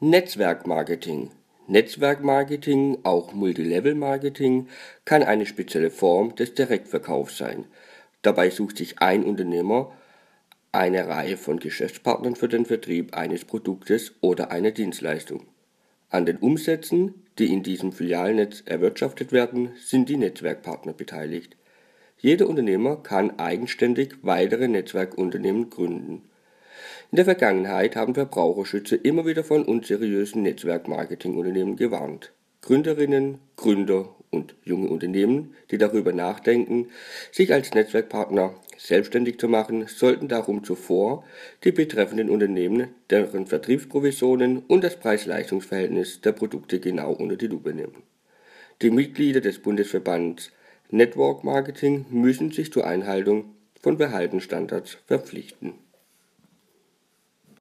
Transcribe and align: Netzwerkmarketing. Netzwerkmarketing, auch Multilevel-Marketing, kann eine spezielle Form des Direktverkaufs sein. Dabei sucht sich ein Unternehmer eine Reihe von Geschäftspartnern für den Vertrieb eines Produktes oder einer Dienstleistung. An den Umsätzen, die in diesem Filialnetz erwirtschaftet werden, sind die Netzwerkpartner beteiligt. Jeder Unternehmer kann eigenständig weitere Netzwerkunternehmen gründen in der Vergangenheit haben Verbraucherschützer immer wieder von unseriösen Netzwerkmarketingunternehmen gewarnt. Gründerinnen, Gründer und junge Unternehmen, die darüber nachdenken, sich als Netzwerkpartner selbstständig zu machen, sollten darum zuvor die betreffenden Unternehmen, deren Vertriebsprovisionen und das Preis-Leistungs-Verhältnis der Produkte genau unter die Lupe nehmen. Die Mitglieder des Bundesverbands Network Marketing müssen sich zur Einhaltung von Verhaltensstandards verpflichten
Netzwerkmarketing. 0.00 1.30
Netzwerkmarketing, 1.68 2.98
auch 3.04 3.32
Multilevel-Marketing, 3.32 4.68
kann 5.06 5.22
eine 5.22 5.46
spezielle 5.46 5.90
Form 5.90 6.34
des 6.34 6.52
Direktverkaufs 6.52 7.38
sein. 7.38 7.64
Dabei 8.20 8.50
sucht 8.50 8.76
sich 8.76 8.98
ein 8.98 9.24
Unternehmer 9.24 9.90
eine 10.70 11.08
Reihe 11.08 11.38
von 11.38 11.58
Geschäftspartnern 11.58 12.36
für 12.36 12.48
den 12.48 12.66
Vertrieb 12.66 13.16
eines 13.16 13.46
Produktes 13.46 14.12
oder 14.20 14.50
einer 14.50 14.70
Dienstleistung. 14.70 15.46
An 16.10 16.26
den 16.26 16.36
Umsätzen, 16.36 17.14
die 17.38 17.50
in 17.50 17.62
diesem 17.62 17.92
Filialnetz 17.92 18.64
erwirtschaftet 18.66 19.32
werden, 19.32 19.70
sind 19.82 20.10
die 20.10 20.18
Netzwerkpartner 20.18 20.92
beteiligt. 20.92 21.56
Jeder 22.18 22.50
Unternehmer 22.50 22.96
kann 22.96 23.38
eigenständig 23.38 24.16
weitere 24.20 24.68
Netzwerkunternehmen 24.68 25.70
gründen 25.70 26.28
in 27.12 27.16
der 27.16 27.24
Vergangenheit 27.24 27.96
haben 27.96 28.14
Verbraucherschützer 28.14 29.04
immer 29.04 29.26
wieder 29.26 29.44
von 29.44 29.64
unseriösen 29.64 30.42
Netzwerkmarketingunternehmen 30.42 31.76
gewarnt. 31.76 32.32
Gründerinnen, 32.62 33.38
Gründer 33.56 34.08
und 34.30 34.56
junge 34.64 34.88
Unternehmen, 34.88 35.54
die 35.70 35.78
darüber 35.78 36.12
nachdenken, 36.12 36.88
sich 37.30 37.52
als 37.52 37.72
Netzwerkpartner 37.74 38.54
selbstständig 38.76 39.38
zu 39.38 39.48
machen, 39.48 39.86
sollten 39.86 40.28
darum 40.28 40.64
zuvor 40.64 41.24
die 41.64 41.72
betreffenden 41.72 42.28
Unternehmen, 42.28 42.88
deren 43.08 43.46
Vertriebsprovisionen 43.46 44.64
und 44.66 44.82
das 44.82 44.96
Preis-Leistungs-Verhältnis 44.96 46.20
der 46.20 46.32
Produkte 46.32 46.80
genau 46.80 47.12
unter 47.12 47.36
die 47.36 47.46
Lupe 47.46 47.72
nehmen. 47.72 48.02
Die 48.82 48.90
Mitglieder 48.90 49.40
des 49.40 49.60
Bundesverbands 49.60 50.50
Network 50.90 51.44
Marketing 51.44 52.04
müssen 52.10 52.50
sich 52.50 52.72
zur 52.72 52.86
Einhaltung 52.86 53.54
von 53.80 53.96
Verhaltensstandards 53.96 54.98
verpflichten 55.06 55.85